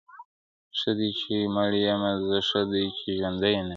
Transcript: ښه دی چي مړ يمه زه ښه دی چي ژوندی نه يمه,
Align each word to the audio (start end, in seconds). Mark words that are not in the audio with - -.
ښه 0.79 0.91
دی 0.99 1.09
چي 1.19 1.35
مړ 1.55 1.71
يمه 1.85 2.11
زه 2.27 2.37
ښه 2.49 2.61
دی 2.71 2.85
چي 2.97 3.09
ژوندی 3.19 3.53
نه 3.55 3.59
يمه, 3.59 3.69